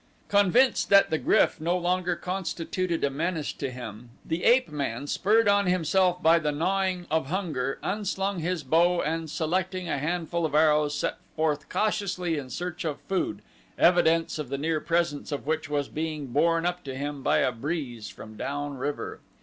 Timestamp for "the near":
14.49-14.79